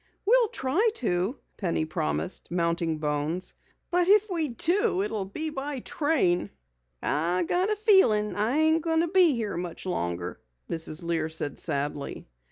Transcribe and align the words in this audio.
"We'll 0.25 0.47
try 0.47 0.89
to," 0.95 1.37
Penny 1.57 1.85
promised, 1.85 2.49
mounting 2.49 2.97
Bones. 2.97 3.53
"But 3.91 4.07
if 4.07 4.31
we 4.31 4.47
do 4.47 5.03
it 5.03 5.11
will 5.11 5.25
be 5.25 5.51
by 5.51 5.79
train." 5.81 6.49
"I 7.03 7.43
got 7.43 7.69
a 7.69 7.75
feeling 7.75 8.35
I 8.35 8.57
ain't 8.57 8.81
goin' 8.81 9.01
to 9.01 9.07
be 9.09 9.35
here 9.35 9.57
much 9.57 9.85
longer," 9.85 10.39
Mrs. 10.67 11.03
Lear 11.03 11.29
said 11.29 11.59
sadly. 11.59 12.25